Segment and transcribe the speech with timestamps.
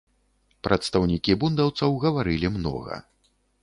[0.67, 3.03] Прадстаўнікі бундаўцаў гаварылі многа.